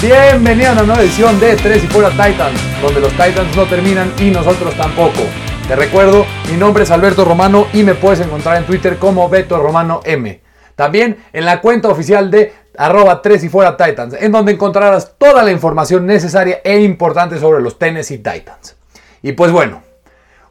[0.00, 4.12] Bienvenido a una nueva edición de Tres y Fuera Titans, donde los Titans no terminan
[4.20, 5.22] y nosotros tampoco.
[5.66, 9.58] Te recuerdo, mi nombre es Alberto Romano y me puedes encontrar en Twitter como Beto
[9.58, 10.40] Romano M.
[10.76, 15.42] También en la cuenta oficial de arroba 3 y fuera Titans, en donde encontrarás toda
[15.42, 18.76] la información necesaria e importante sobre los Tennessee Titans.
[19.20, 19.82] Y pues bueno,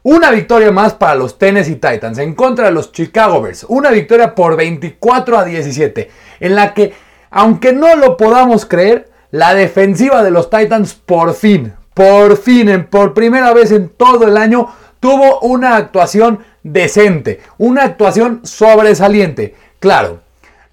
[0.03, 3.65] una victoria más para los Tennessee Titans en contra de los Chicago Bears.
[3.69, 6.93] Una victoria por 24 a 17, en la que,
[7.29, 13.13] aunque no lo podamos creer, la defensiva de los Titans por fin, por fin, por
[13.13, 14.67] primera vez en todo el año,
[14.99, 19.55] tuvo una actuación decente, una actuación sobresaliente.
[19.79, 20.21] Claro,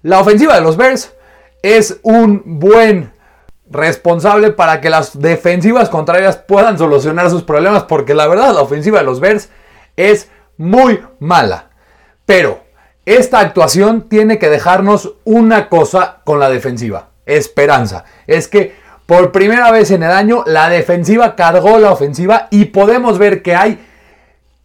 [0.03, 1.13] la ofensiva de los Bears
[1.61, 3.11] es un buen
[3.69, 8.99] responsable para que las defensivas contrarias puedan solucionar sus problemas, porque la verdad la ofensiva
[8.99, 9.49] de los Bears
[9.95, 11.69] es muy mala.
[12.25, 12.59] Pero
[13.05, 18.05] esta actuación tiene que dejarnos una cosa con la defensiva, esperanza.
[18.27, 23.17] Es que por primera vez en el año la defensiva cargó la ofensiva y podemos
[23.17, 23.79] ver que hay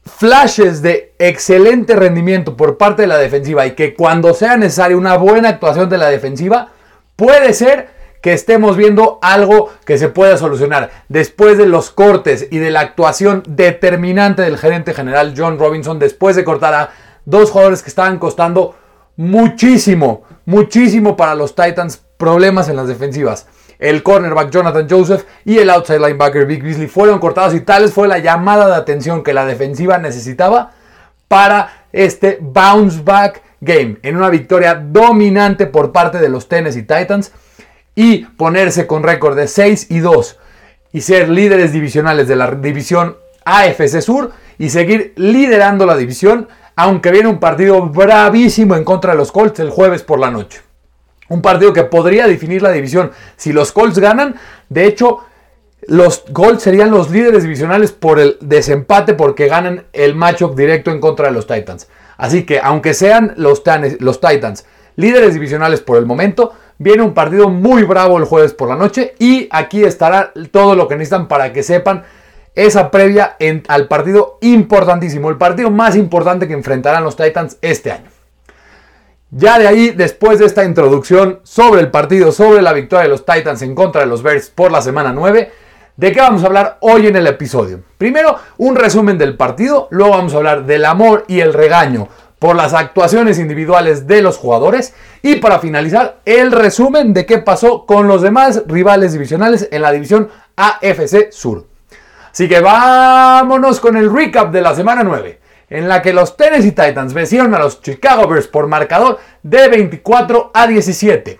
[0.04, 5.16] flashes de excelente rendimiento por parte de la defensiva y que cuando sea necesaria una
[5.16, 6.68] buena actuación de la defensiva,
[7.16, 7.88] puede ser
[8.22, 10.90] que estemos viendo algo que se pueda solucionar.
[11.08, 16.36] Después de los cortes y de la actuación determinante del gerente general John Robinson, después
[16.36, 16.90] de cortar a
[17.24, 18.74] dos jugadores que estaban costando
[19.20, 23.46] muchísimo, muchísimo para los Titans, problemas en las defensivas.
[23.78, 28.08] El cornerback Jonathan Joseph y el outside linebacker Vic Beasley fueron cortados y tal fue
[28.08, 30.70] la llamada de atención que la defensiva necesitaba
[31.28, 37.32] para este bounce back game en una victoria dominante por parte de los Tennessee Titans
[37.94, 40.38] y ponerse con récord de 6 y 2
[40.92, 47.10] y ser líderes divisionales de la división AFC Sur y seguir liderando la división aunque
[47.10, 50.60] viene un partido bravísimo en contra de los Colts el jueves por la noche.
[51.28, 53.12] Un partido que podría definir la división.
[53.36, 54.36] Si los Colts ganan,
[54.68, 55.20] de hecho,
[55.86, 61.00] los Colts serían los líderes divisionales por el desempate porque ganan el matchup directo en
[61.00, 61.88] contra de los Titans.
[62.16, 63.62] Así que, aunque sean los,
[63.98, 64.66] los Titans
[64.96, 69.14] líderes divisionales por el momento, viene un partido muy bravo el jueves por la noche
[69.18, 72.04] y aquí estará todo lo que necesitan para que sepan
[72.54, 73.36] esa previa
[73.68, 78.10] al partido importantísimo, el partido más importante que enfrentarán los Titans este año.
[79.30, 83.24] Ya de ahí, después de esta introducción sobre el partido, sobre la victoria de los
[83.24, 85.52] Titans en contra de los Bears por la semana 9,
[85.96, 87.80] ¿de qué vamos a hablar hoy en el episodio?
[87.96, 92.08] Primero, un resumen del partido, luego vamos a hablar del amor y el regaño
[92.40, 97.86] por las actuaciones individuales de los jugadores y para finalizar, el resumen de qué pasó
[97.86, 101.69] con los demás rivales divisionales en la división AFC Sur.
[102.32, 106.72] Así que vámonos con el recap de la semana 9 en la que los Tennessee
[106.72, 111.38] Titans vencieron a los Chicago Bears por marcador de 24 a 17.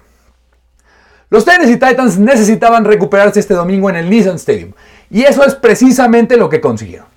[1.28, 4.72] Los Tennessee Titans necesitaban recuperarse este domingo en el Nissan Stadium,
[5.10, 7.08] y eso es precisamente lo que consiguieron.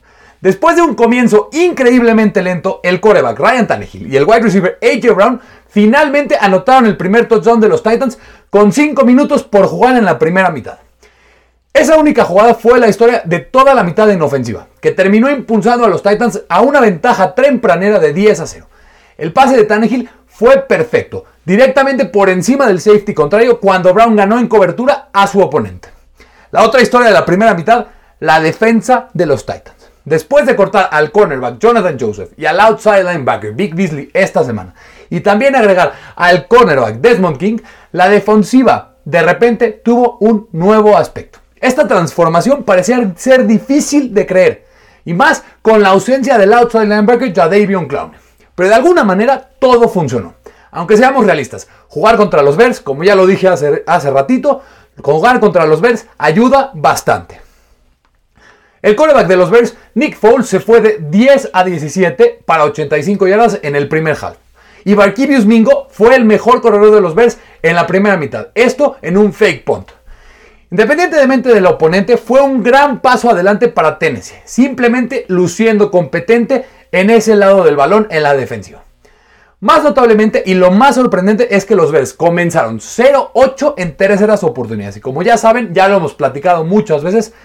[0.41, 5.15] Después de un comienzo increíblemente lento, el coreback Ryan Tannehill y el wide receiver AJ
[5.15, 8.19] Brown finalmente anotaron el primer touchdown de los Titans
[8.49, 10.79] con 5 minutos por jugar en la primera mitad.
[11.73, 15.83] Esa única jugada fue la historia de toda la mitad en ofensiva, que terminó impulsando
[15.83, 18.67] a los Titans a una ventaja tempranera de 10 a 0.
[19.17, 24.37] El pase de Tannehill fue perfecto, directamente por encima del safety contrario cuando Brown ganó
[24.37, 25.89] en cobertura a su oponente.
[26.51, 27.87] La otra historia de la primera mitad,
[28.19, 29.89] la defensa de los Titans.
[30.05, 34.75] Después de cortar al cornerback Jonathan Joseph y al outside linebacker Vic Beasley esta semana,
[35.09, 37.57] y también agregar al cornerback Desmond King,
[37.93, 41.39] la defensiva de repente tuvo un nuevo aspecto.
[41.63, 44.65] Esta transformación parecía ser difícil de creer,
[45.05, 48.11] y más con la ausencia del outside linebacker Jadavion Clown.
[48.53, 50.33] Pero de alguna manera todo funcionó.
[50.71, 54.61] Aunque seamos realistas, jugar contra los Bears, como ya lo dije hace, hace ratito,
[55.01, 57.39] jugar contra los Bears ayuda bastante.
[58.81, 63.25] El quarterback de los Bears, Nick Foles, se fue de 10 a 17 para 85
[63.25, 64.35] yardas en el primer half.
[64.83, 68.49] Y Barkivius Mingo fue el mejor corredor de los Bears en la primera mitad.
[68.53, 70.02] Esto en un fake punt.
[70.73, 77.35] Independientemente del oponente, fue un gran paso adelante para Tennessee, simplemente luciendo competente en ese
[77.35, 78.83] lado del balón en la defensiva.
[79.59, 84.97] Más notablemente y lo más sorprendente es que los Bears comenzaron 0-8 en terceras oportunidades.
[84.97, 87.35] Y como ya saben, ya lo hemos platicado muchas veces,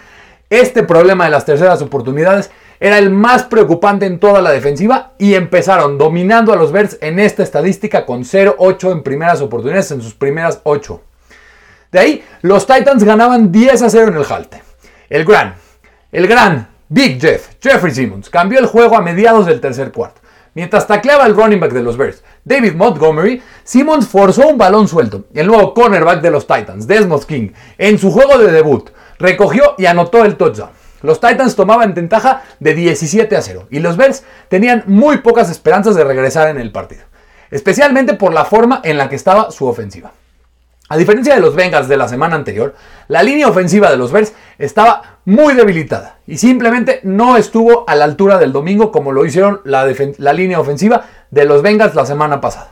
[0.49, 5.35] este problema de las terceras oportunidades era el más preocupante en toda la defensiva y
[5.35, 10.15] empezaron dominando a los Bears en esta estadística con 0-8 en primeras oportunidades en sus
[10.15, 11.03] primeras 8.
[11.91, 14.63] De ahí, los Titans ganaban 10 a 0 en el Halte.
[15.09, 15.55] El gran,
[16.13, 20.21] el gran Big Jeff, Jeffrey Simmons, cambió el juego a mediados del tercer cuarto.
[20.55, 25.25] Mientras tacleaba el running back de los Bears, David Montgomery, Simmons forzó un balón suelto.
[25.35, 29.87] El nuevo cornerback de los Titans, Desmond King, en su juego de debut, recogió y
[29.87, 30.71] anotó el touchdown.
[31.03, 35.95] Los Titans tomaban ventaja de 17 a 0 y los Bears tenían muy pocas esperanzas
[35.95, 37.05] de regresar en el partido,
[37.51, 40.13] especialmente por la forma en la que estaba su ofensiva.
[40.91, 42.75] A diferencia de los Bengals de la semana anterior,
[43.09, 48.07] la línea ofensiva de los Bears estaba muy debilitada y simplemente no estuvo a la
[48.07, 49.85] altura del domingo como lo hicieron la,
[50.33, 52.71] línea ofensiva de los Bengals la semana pasada.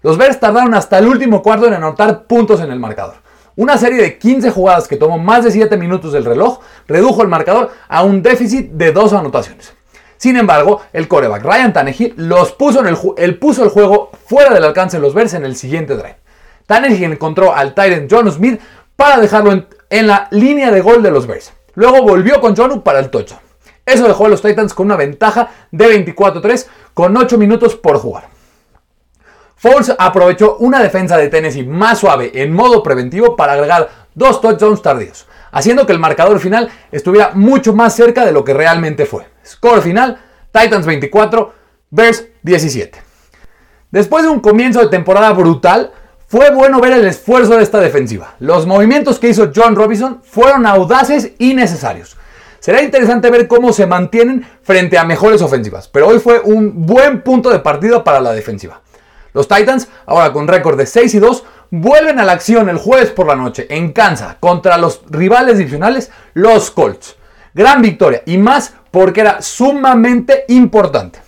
[0.00, 3.16] Los Bears tardaron hasta el último cuarto en anotar puntos en el marcador.
[3.54, 7.28] Una serie de 15 jugadas que tomó más de 7 minutos del reloj redujo el
[7.28, 9.74] marcador a un déficit de dos anotaciones.
[10.16, 12.82] Sin embargo, el coreback Ryan Tannehill los puso,
[13.18, 16.16] el, puso el juego fuera del alcance de los Bears en el siguiente drive.
[16.68, 18.60] Tannehill encontró al Tyrant John Smith
[18.94, 21.54] para dejarlo en, la línea de gol de los Bears.
[21.74, 23.40] Luego volvió con John para el touchdown.
[23.86, 28.28] Eso dejó a los Titans con una ventaja de 24-3 con 8 minutos por jugar.
[29.56, 34.82] Foles aprovechó una defensa de Tennessee más suave en modo preventivo para agregar dos touchdowns
[34.82, 39.26] tardíos, haciendo que el marcador final estuviera mucho más cerca de lo que realmente fue.
[39.44, 40.18] Score final,
[40.52, 41.54] Titans 24,
[41.90, 43.00] Bears 17.
[43.90, 45.92] Después de un comienzo de temporada brutal,
[46.28, 48.34] fue bueno ver el esfuerzo de esta defensiva.
[48.38, 52.18] Los movimientos que hizo John Robinson fueron audaces y necesarios.
[52.60, 57.22] Será interesante ver cómo se mantienen frente a mejores ofensivas, pero hoy fue un buen
[57.22, 58.82] punto de partida para la defensiva.
[59.32, 63.08] Los Titans, ahora con récord de 6 y 2, vuelven a la acción el jueves
[63.08, 67.16] por la noche en Kansas contra los rivales divisionales, los Colts.
[67.54, 71.20] Gran victoria y más porque era sumamente importante.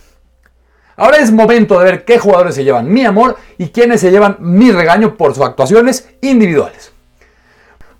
[1.00, 4.36] Ahora es momento de ver qué jugadores se llevan mi amor y quiénes se llevan
[4.38, 6.92] mi regaño por sus actuaciones individuales.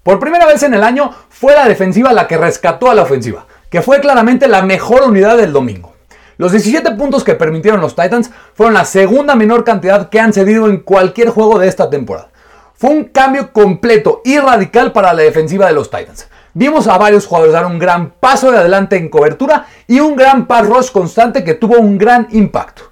[0.03, 3.47] Por primera vez en el año fue la defensiva la que rescató a la ofensiva,
[3.71, 5.95] que fue claramente la mejor unidad del domingo.
[6.37, 10.69] Los 17 puntos que permitieron los Titans fueron la segunda menor cantidad que han cedido
[10.69, 12.29] en cualquier juego de esta temporada.
[12.75, 16.29] Fue un cambio completo y radical para la defensiva de los Titans.
[16.53, 20.47] Vimos a varios jugadores dar un gran paso de adelante en cobertura y un gran
[20.47, 22.90] pass rush constante que tuvo un gran impacto.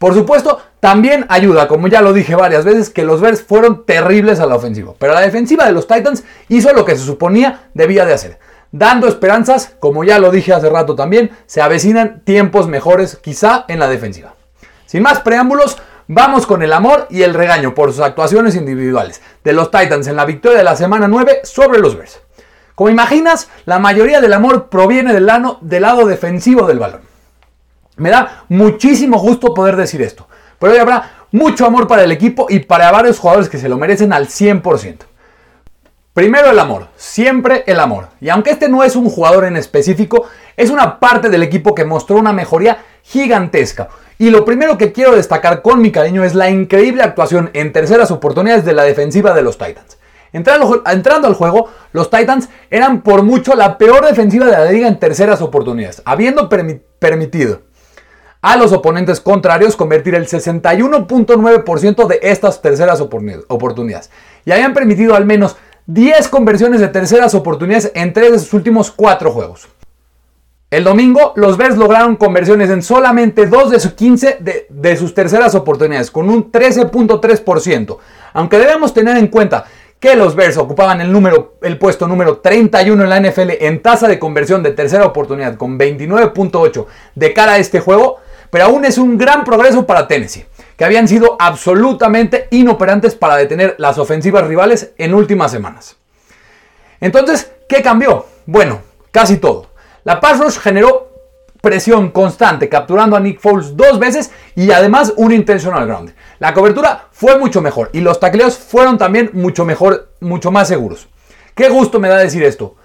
[0.00, 4.40] Por supuesto, también ayuda, como ya lo dije varias veces, que los Bears fueron terribles
[4.40, 4.94] a la ofensiva.
[4.98, 8.38] Pero la defensiva de los Titans hizo lo que se suponía debía de hacer.
[8.72, 13.78] Dando esperanzas, como ya lo dije hace rato también, se avecinan tiempos mejores quizá en
[13.78, 14.36] la defensiva.
[14.86, 15.76] Sin más preámbulos,
[16.08, 20.16] vamos con el amor y el regaño por sus actuaciones individuales de los Titans en
[20.16, 22.22] la victoria de la semana 9 sobre los Bears.
[22.74, 27.09] Como imaginas, la mayoría del amor proviene del lado, del lado defensivo del balón.
[27.96, 30.26] Me da muchísimo gusto poder decir esto.
[30.58, 33.76] Pero hoy habrá mucho amor para el equipo y para varios jugadores que se lo
[33.76, 34.98] merecen al 100%.
[36.12, 38.08] Primero el amor, siempre el amor.
[38.20, 40.26] Y aunque este no es un jugador en específico,
[40.56, 43.88] es una parte del equipo que mostró una mejoría gigantesca.
[44.18, 48.10] Y lo primero que quiero destacar con mi cariño es la increíble actuación en terceras
[48.10, 49.98] oportunidades de la defensiva de los Titans.
[50.32, 54.98] Entrando, al juego, los Titans eran por mucho la peor defensiva de la liga en
[54.98, 56.48] terceras oportunidades, habiendo
[56.98, 57.62] permitido
[58.42, 64.10] a los oponentes contrarios convertir el 61.9% de estas terceras oportunidades.
[64.44, 65.56] Y habían permitido al menos
[65.86, 69.68] 10 conversiones de terceras oportunidades en 3 de sus últimos 4 juegos.
[70.70, 75.14] El domingo, los Bears lograron conversiones en solamente 2 de sus 15 de, de sus
[75.14, 77.98] terceras oportunidades, con un 13.3%.
[78.34, 79.64] Aunque debemos tener en cuenta
[79.98, 84.06] que los Bears ocupaban el, número, el puesto número 31 en la NFL en tasa
[84.06, 88.19] de conversión de tercera oportunidad, con 29.8 de cara a este juego,
[88.50, 93.76] pero aún es un gran progreso para Tennessee, que habían sido absolutamente inoperantes para detener
[93.78, 95.96] las ofensivas rivales en últimas semanas.
[97.00, 98.26] Entonces, ¿qué cambió?
[98.46, 98.80] Bueno,
[99.10, 99.70] casi todo.
[100.04, 101.10] La pass rush generó
[101.60, 106.14] presión constante, capturando a Nick Foles dos veces y además un intentional ground.
[106.38, 111.08] La cobertura fue mucho mejor y los tacleos fueron también mucho mejor, mucho más seguros.
[111.54, 112.76] Qué gusto me da decir esto.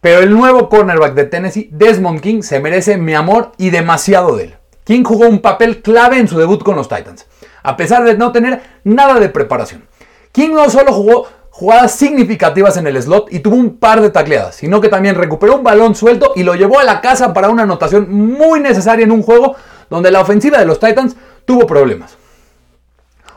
[0.00, 4.44] Pero el nuevo cornerback de Tennessee, Desmond King, se merece mi amor y demasiado de
[4.44, 4.54] él.
[4.84, 7.26] King jugó un papel clave en su debut con los Titans,
[7.62, 9.84] a pesar de no tener nada de preparación.
[10.32, 14.56] King no solo jugó jugadas significativas en el slot y tuvo un par de tacleadas,
[14.56, 17.64] sino que también recuperó un balón suelto y lo llevó a la casa para una
[17.64, 19.54] anotación muy necesaria en un juego
[19.90, 22.16] donde la ofensiva de los Titans tuvo problemas.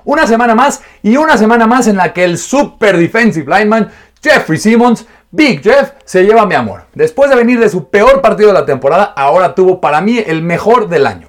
[0.05, 3.89] Una semana más y una semana más en la que el super defensive lineman
[4.21, 6.85] Jeffrey Simmons Big Jeff se lleva mi amor.
[6.93, 10.41] Después de venir de su peor partido de la temporada, ahora tuvo para mí el
[10.41, 11.27] mejor del año.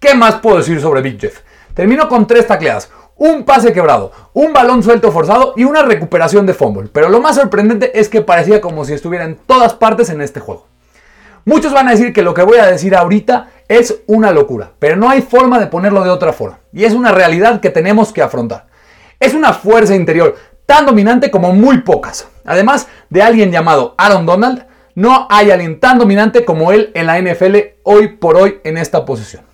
[0.00, 1.40] ¿Qué más puedo decir sobre Big Jeff?
[1.74, 6.54] Terminó con tres tacleadas, un pase quebrado, un balón suelto forzado y una recuperación de
[6.54, 6.88] fumble.
[6.90, 10.40] Pero lo más sorprendente es que parecía como si estuviera en todas partes en este
[10.40, 10.66] juego.
[11.44, 14.96] Muchos van a decir que lo que voy a decir ahorita es una locura, pero
[14.96, 16.60] no hay forma de ponerlo de otra forma.
[16.72, 18.68] Y es una realidad que tenemos que afrontar.
[19.18, 22.26] Es una fuerza interior tan dominante como muy pocas.
[22.46, 24.64] Además de alguien llamado Aaron Donald,
[24.94, 29.04] no hay alguien tan dominante como él en la NFL hoy por hoy en esta
[29.04, 29.49] posición.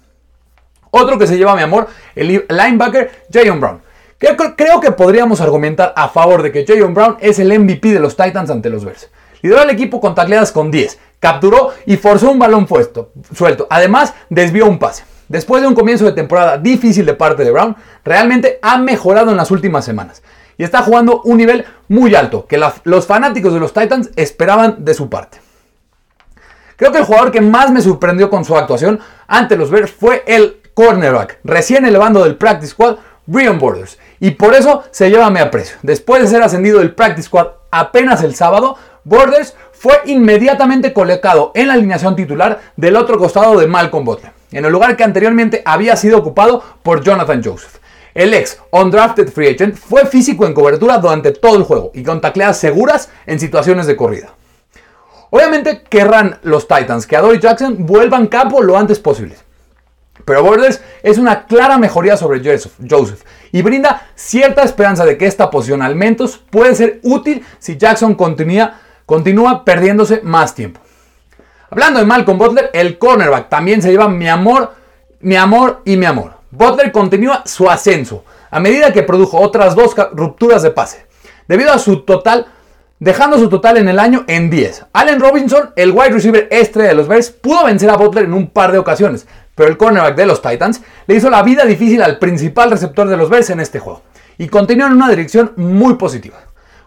[0.96, 3.82] Otro que se lleva mi amor, el linebacker Jayon Brown.
[4.18, 8.16] Creo, que podríamos argumentar a favor de que Jayon Brown es el MVP de los
[8.16, 9.10] Titans ante los Bears.
[9.42, 12.66] Lideró al equipo con tacleadas con 10, capturó y forzó un balón
[13.34, 13.66] suelto.
[13.68, 15.04] Además, desvió un pase.
[15.28, 19.36] Después de un comienzo de temporada difícil de parte de Brown, realmente ha mejorado en
[19.36, 20.22] las últimas semanas
[20.56, 24.94] y está jugando un nivel muy alto que los fanáticos de los Titans esperaban de
[24.94, 25.40] su parte.
[26.76, 30.22] Creo que el jugador que más me sorprendió con su actuación ante los Bears fue
[30.26, 35.40] el cornerback, recién elevando del practice squad, Brian Borders, y por eso se lleva mi
[35.40, 35.78] aprecio.
[35.80, 41.68] Después de ser ascendido del practice squad apenas el sábado, Borders fue inmediatamente colocado en
[41.68, 45.96] la alineación titular del otro costado de Malcolm Butler, en el lugar que anteriormente había
[45.96, 47.78] sido ocupado por Jonathan Joseph.
[48.12, 52.20] El ex undrafted free agent fue físico en cobertura durante todo el juego y con
[52.20, 54.34] tacleadas seguras en situaciones de corrida.
[55.30, 59.45] Obviamente querrán los Titans que Adore Jackson vuelvan a campo lo antes posible.
[60.26, 65.50] Pero Borders es una clara mejoría sobre Joseph y brinda cierta esperanza de que esta
[65.50, 70.80] posición al menos puede ser útil si Jackson continúa, perdiéndose más tiempo.
[71.70, 74.74] Hablando de Malcolm Butler, el cornerback también se lleva mi amor,
[75.20, 76.32] mi amor y mi amor.
[76.50, 81.06] Butler continúa su ascenso a medida que produjo otras dos rupturas de pase,
[81.46, 82.46] debido a su total,
[82.98, 84.86] dejando su total en el año en 10.
[84.92, 88.48] Allen Robinson, el wide receiver estrella de los Bears, pudo vencer a Butler en un
[88.48, 92.20] par de ocasiones, pero el cornerback de los Titans le hizo la vida difícil al
[92.20, 94.02] principal receptor de los Bears en este juego,
[94.38, 96.36] y continúa en una dirección muy positiva.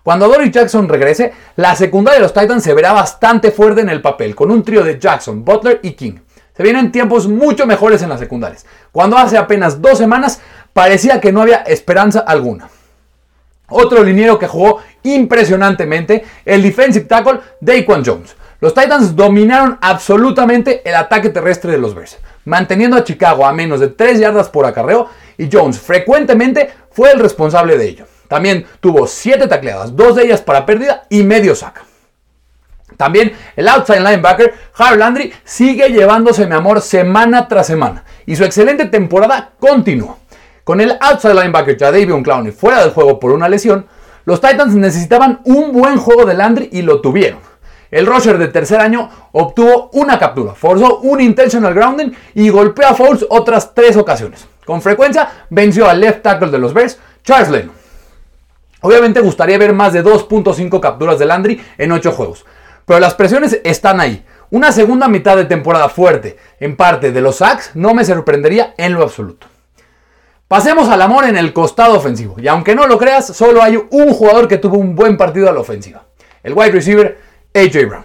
[0.03, 4.01] Cuando Dory Jackson regrese, la secundaria de los Titans se verá bastante fuerte en el
[4.01, 6.19] papel, con un trío de Jackson, Butler y King.
[6.55, 10.39] Se vienen tiempos mucho mejores en las secundarias, cuando hace apenas dos semanas
[10.73, 12.69] parecía que no había esperanza alguna.
[13.67, 18.35] Otro liniero que jugó impresionantemente, el defensive tackle Daquan Jones.
[18.61, 22.17] Los Titans dominaron absolutamente el ataque terrestre de los Bears,
[22.49, 27.19] manteniendo a Chicago a menos de 3 yardas por acarreo y Jones frecuentemente fue el
[27.19, 28.05] responsable de ello.
[28.27, 31.83] También tuvo 7 tacleadas, dos de ellas para pérdida y medio saca.
[32.97, 38.43] También el outside linebacker Harry Landry sigue llevándose mi amor semana tras semana y su
[38.43, 40.17] excelente temporada continúa.
[40.63, 43.85] Con el outside linebacker Jadavion Clowney fuera del juego por una lesión,
[44.25, 47.48] los Titans necesitaban un buen juego de Landry y lo tuvieron.
[47.91, 52.93] El rusher de tercer año obtuvo una captura, forzó un intentional grounding y golpeó a
[52.93, 54.47] Fouls otras tres ocasiones.
[54.65, 57.75] Con frecuencia venció al left tackle de los Bears, Charles Lennon.
[58.81, 62.45] Obviamente gustaría ver más de 2.5 capturas de Landry en 8 juegos,
[62.85, 64.23] pero las presiones están ahí.
[64.51, 68.93] Una segunda mitad de temporada fuerte en parte de los sacks no me sorprendería en
[68.93, 69.47] lo absoluto.
[70.47, 72.35] Pasemos al amor en el costado ofensivo.
[72.39, 75.53] Y aunque no lo creas, solo hay un jugador que tuvo un buen partido a
[75.53, 76.05] la ofensiva.
[76.41, 77.19] El wide receiver
[77.53, 78.03] AJ Brown.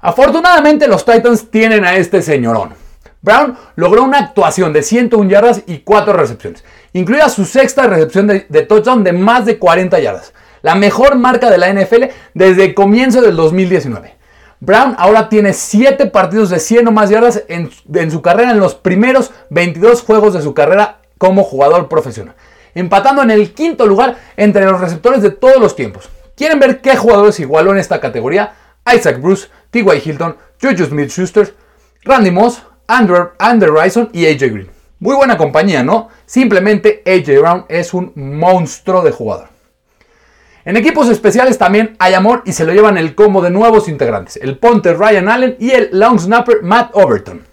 [0.00, 2.74] Afortunadamente los Titans tienen a este señorón.
[3.22, 8.40] Brown logró una actuación de 101 yardas y 4 recepciones, incluida su sexta recepción de,
[8.40, 10.32] touchdown de más de 40 yardas,
[10.62, 14.16] la mejor marca de la NFL desde el comienzo del 2019.
[14.60, 17.70] Brown ahora tiene 7 partidos de 100 o más yardas en,
[18.10, 22.34] su carrera en los primeros 22 juegos de su carrera como jugador profesional,
[22.74, 26.08] empatando en el quinto lugar entre los receptores de todos los tiempos.
[26.34, 28.54] ¿Quieren ver qué jugadores igualó en esta categoría?
[28.86, 30.02] Isaac Bruce, T.Y.
[30.04, 31.54] Hilton, Juju Smith-Schuster,
[32.04, 34.70] Randy Moss, Andrew, Andrew Rison y AJ Green.
[34.98, 36.08] Muy buena compañía, ¿no?
[36.26, 39.48] Simplemente AJ Brown es un monstruo de jugador.
[40.64, 44.36] En equipos especiales también hay amor y se lo llevan el combo de nuevos integrantes,
[44.36, 47.46] el punter Ryan Allen y el long snapper Matt Overton.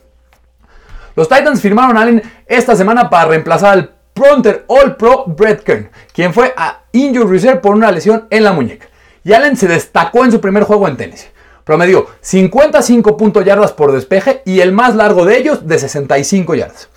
[1.15, 5.89] Los Titans firmaron a Allen esta semana para reemplazar al punter All Pro Brett Kern,
[6.13, 8.87] quien fue a injury reserve por una lesión en la muñeca.
[9.23, 11.27] Y Allen se destacó en su primer juego en tenis.
[11.63, 16.89] Promedió 55 puntos yardas por despeje y el más largo de ellos de 65 yardas.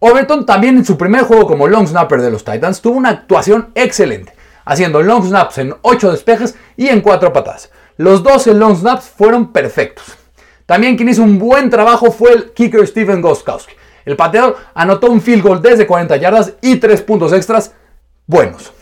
[0.00, 3.70] Overton también en su primer juego como long snapper de los Titans tuvo una actuación
[3.74, 4.32] excelente
[4.64, 7.70] haciendo long snaps en 8 despejes y en 4 patadas.
[7.96, 10.16] Los 12 long snaps fueron perfectos.
[10.64, 13.74] También quien hizo un buen trabajo fue el kicker Steven Goskowski.
[14.04, 17.74] El pateador anotó un field goal desde 40 yardas y 3 puntos extras
[18.26, 18.72] buenos.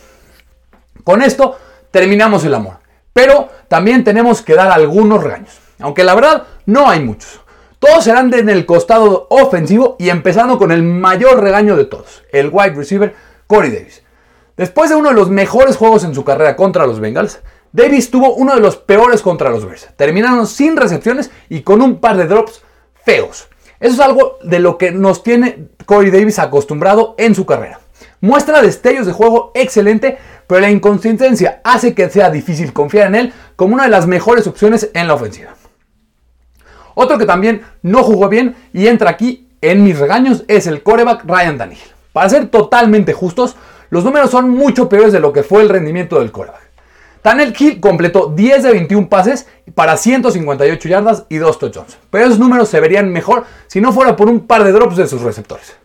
[1.03, 1.57] Con esto
[1.91, 2.79] terminamos el amor.
[3.13, 5.59] Pero también tenemos que dar algunos regaños.
[5.79, 7.41] Aunque la verdad no hay muchos.
[7.79, 12.49] Todos serán en el costado ofensivo y empezando con el mayor regaño de todos, el
[12.51, 13.15] wide receiver
[13.47, 14.03] Corey Davis.
[14.57, 17.39] Después de uno de los mejores juegos en su carrera contra los Bengals,
[17.71, 19.87] Davis tuvo uno de los peores contra los Bears.
[19.95, 22.61] Terminaron sin recepciones y con un par de drops
[23.05, 23.47] feos.
[23.79, 27.79] Eso es algo de lo que nos tiene Corey Davis acostumbrado en su carrera.
[28.21, 33.33] Muestra destellos de juego excelente, pero la inconsistencia hace que sea difícil confiar en él
[33.55, 35.55] como una de las mejores opciones en la ofensiva.
[36.95, 41.23] Otro que también no jugó bien y entra aquí en mis regaños es el coreback
[41.25, 41.93] Ryan Tannehill.
[42.11, 43.55] Para ser totalmente justos,
[43.89, 46.69] los números son mucho peores de lo que fue el rendimiento del coreback.
[47.21, 52.69] Tannehill completó 10 de 21 pases para 158 yardas y 2 touchdowns, pero esos números
[52.69, 55.75] se verían mejor si no fuera por un par de drops de sus receptores.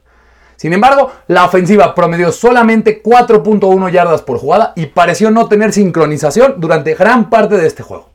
[0.56, 6.54] Sin embargo, la ofensiva promedió solamente 4.1 yardas por jugada y pareció no tener sincronización
[6.58, 8.10] durante gran parte de este juego.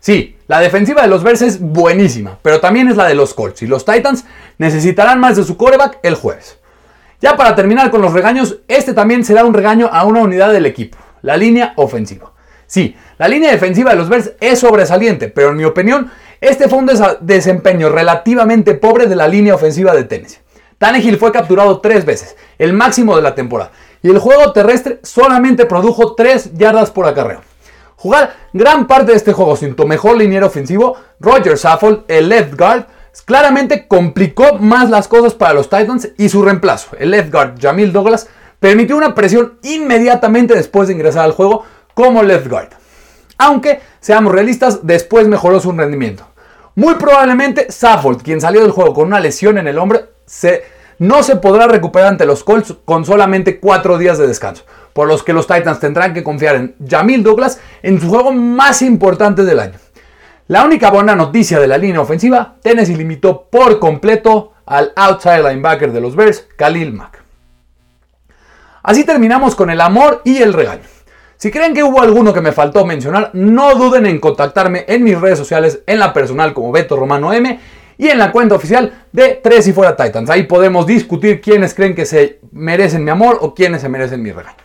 [0.00, 3.62] Sí, la defensiva de los Bears es buenísima, pero también es la de los Colts
[3.62, 4.24] y los Titans
[4.58, 6.58] necesitarán más de su coreback el jueves.
[7.20, 10.66] Ya para terminar con los regaños, este también será un regaño a una unidad del
[10.66, 12.32] equipo, la línea ofensiva.
[12.66, 16.78] Sí, la línea defensiva de los Bears es sobresaliente, pero en mi opinión, este fue
[16.78, 20.38] un desempeño relativamente pobre de la línea ofensiva de Tennessee.
[20.78, 25.66] Tannehill fue capturado tres veces, el máximo de la temporada, y el juego terrestre solamente
[25.66, 27.40] produjo 3 yardas por acarreo.
[27.96, 32.56] Jugar gran parte de este juego sin tu mejor liniero ofensivo, Roger Saffold, el left
[32.56, 32.86] guard,
[33.24, 37.92] claramente complicó más las cosas para los Titans y su reemplazo, el left guard Jamil
[37.92, 38.28] Douglas,
[38.60, 42.68] permitió una presión inmediatamente después de ingresar al juego como left guard.
[43.36, 46.24] Aunque, seamos realistas, después mejoró su rendimiento.
[46.76, 50.17] Muy probablemente Saffold, quien salió del juego con una lesión en el hombro,
[50.98, 55.22] no se podrá recuperar ante los Colts con solamente 4 días de descanso por los
[55.22, 59.60] que los Titans tendrán que confiar en Jamil Douglas en su juego más importante del
[59.60, 59.78] año.
[60.48, 65.92] La única buena noticia de la línea ofensiva, Tennessee limitó por completo al outside linebacker
[65.92, 67.22] de los Bears, Khalil Mack.
[68.82, 70.82] Así terminamos con el amor y el regaño.
[71.36, 75.20] Si creen que hubo alguno que me faltó mencionar, no duden en contactarme en mis
[75.20, 77.60] redes sociales, en la personal como Beto Romano M
[77.98, 80.30] y en la cuenta oficial de Tres y Fuera Titans.
[80.30, 84.30] Ahí podemos discutir quiénes creen que se merecen mi amor o quiénes se merecen mi
[84.30, 84.56] regaño.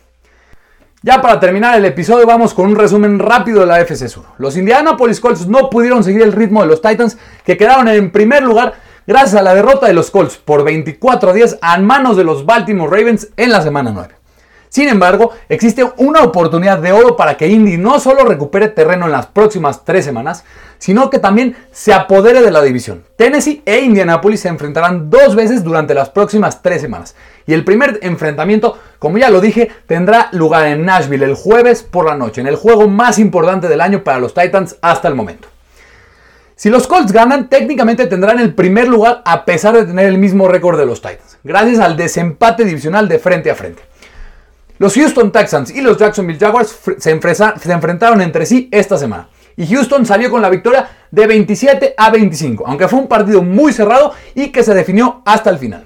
[1.01, 4.23] Ya para terminar el episodio vamos con un resumen rápido de la FC Sur.
[4.37, 8.43] Los Indianapolis Colts no pudieron seguir el ritmo de los Titans que quedaron en primer
[8.43, 12.23] lugar gracias a la derrota de los Colts por 24 a 10 a manos de
[12.23, 14.22] los Baltimore Ravens en la semana 9.
[14.73, 19.11] Sin embargo, existe una oportunidad de oro para que Indy no solo recupere terreno en
[19.11, 20.45] las próximas tres semanas,
[20.79, 23.03] sino que también se apodere de la división.
[23.15, 27.15] Tennessee e Indianapolis se enfrentarán dos veces durante las próximas tres semanas.
[27.45, 32.07] Y el primer enfrentamiento, como ya lo dije, tendrá lugar en Nashville el jueves por
[32.07, 35.49] la noche, en el juego más importante del año para los Titans hasta el momento.
[36.55, 40.47] Si los Colts ganan, técnicamente tendrán el primer lugar a pesar de tener el mismo
[40.47, 43.92] récord de los Titans, gracias al desempate divisional de frente a frente.
[44.79, 49.29] Los Houston Texans y los Jacksonville Jaguars se, enfrentaron entre sí esta semana.
[49.55, 53.71] Y Houston salió con la victoria de 27 a 25, aunque fue un partido muy
[53.71, 55.85] cerrado y que se definió hasta el final.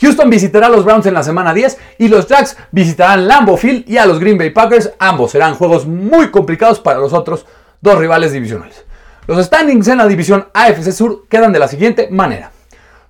[0.00, 3.84] Houston visitará a los Browns en la semana 10 y los Jacks visitarán Lambeau Field
[3.86, 4.92] y a los Green Bay Packers.
[4.98, 7.44] Ambos serán juegos muy complicados para los otros
[7.80, 8.84] dos rivales divisionales.
[9.26, 12.50] Los standings en la división AFC Sur quedan de la siguiente manera.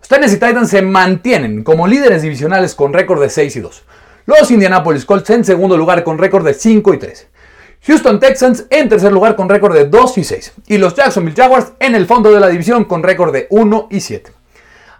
[0.00, 3.84] Los Tennessee Titans se mantienen como líderes divisionales con récord de 6 y 2.
[4.38, 7.28] Los Indianapolis Colts en segundo lugar con récord de 5 y 3.
[7.82, 10.52] Houston Texans en tercer lugar con récord de 2 y 6.
[10.68, 13.98] Y los Jacksonville Jaguars en el fondo de la división con récord de 1 y
[13.98, 14.30] 7.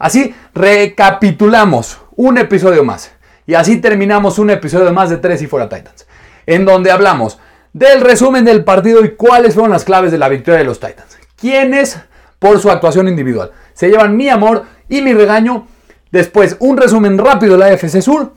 [0.00, 3.12] Así recapitulamos un episodio más.
[3.46, 6.08] Y así terminamos un episodio más de 3 y fuera Titans.
[6.46, 7.38] En donde hablamos
[7.72, 11.18] del resumen del partido y cuáles fueron las claves de la victoria de los Titans.
[11.36, 12.00] Quienes,
[12.40, 15.68] por su actuación individual, se llevan mi amor y mi regaño.
[16.10, 18.32] Después, un resumen rápido de la FC Sur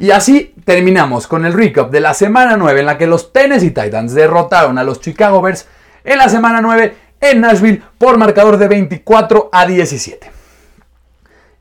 [0.00, 3.70] y así terminamos con el recap de la semana 9 en la que los Tennessee
[3.70, 5.68] Titans derrotaron a los Chicago Bears
[6.04, 10.30] en la semana 9 en Nashville por marcador de 24 a 17.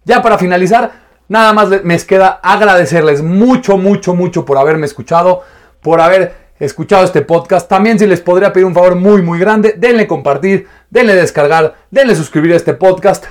[0.06, 0.90] Ya para finalizar,
[1.28, 5.44] nada más me queda agradecerles mucho, mucho, mucho por haberme escuchado,
[5.82, 7.68] por haber escuchado este podcast.
[7.68, 12.16] También si les podría pedir un favor muy, muy grande, denle compartir, denle descargar, denle
[12.16, 13.26] suscribir a este podcast.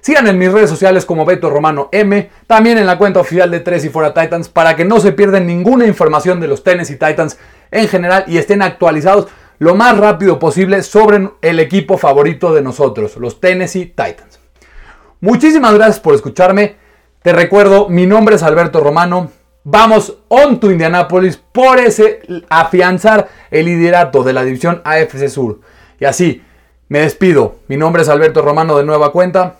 [0.00, 3.60] Sigan en mis redes sociales como Beto Romano M, también en la cuenta oficial de
[3.60, 7.38] Tres y Fuera Titans para que no se pierdan ninguna información de los Tennessee Titans
[7.70, 13.16] en general y estén actualizados lo más rápido posible sobre el equipo favorito de nosotros,
[13.16, 14.40] los Tennessee Titans.
[15.20, 16.76] Muchísimas gracias por escucharme.
[17.22, 19.30] Te recuerdo, mi nombre es Alberto Romano.
[19.64, 25.60] Vamos on to Indianapolis por ese afianzar el liderato de la división AFC Sur.
[25.98, 26.42] Y así,
[26.88, 27.56] me despido.
[27.68, 29.59] Mi nombre es Alberto Romano de nueva cuenta